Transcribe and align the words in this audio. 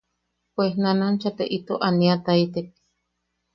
Pues 0.55 0.79
nanancha 0.79 1.29
te 1.35 1.45
ito 1.57 1.79
ania- 1.89 2.23
taitek. 2.25 2.67